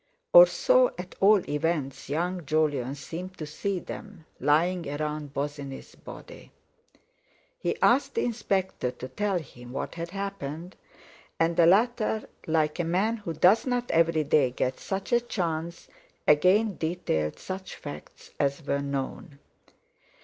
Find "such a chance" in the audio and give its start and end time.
14.79-15.87